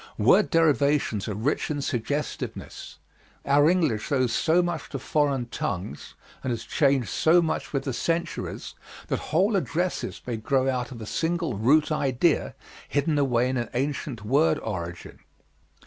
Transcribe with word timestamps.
Word 0.17 0.49
derivations 0.49 1.27
are 1.27 1.35
rich 1.35 1.69
in 1.69 1.79
suggestiveness. 1.79 2.97
Our 3.45 3.69
English 3.69 4.11
owes 4.11 4.33
so 4.33 4.63
much 4.63 4.89
to 4.89 4.97
foreign 4.97 5.45
tongues 5.49 6.15
and 6.43 6.49
has 6.49 6.63
changed 6.63 7.09
so 7.09 7.39
much 7.39 7.71
with 7.71 7.83
the 7.83 7.93
centuries 7.93 8.73
that 9.09 9.19
whole 9.29 9.55
addresses 9.55 10.19
may 10.25 10.37
grow 10.37 10.67
out 10.67 10.89
of 10.91 10.99
a 11.03 11.05
single 11.05 11.53
root 11.55 11.91
idea 11.91 12.55
hidden 12.89 13.19
away 13.19 13.47
in 13.47 13.57
an 13.57 13.69
ancient 13.75 14.25
word 14.25 14.57
origin. 14.63 15.19